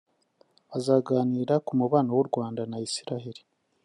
bazaganira 0.69 1.55
ku 1.65 1.71
mubano 1.79 2.11
w’u 2.17 2.25
Rwanda 2.29 2.61
na 2.69 2.77
Isiraheli 2.87 3.41